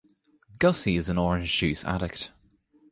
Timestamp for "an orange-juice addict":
1.09-2.31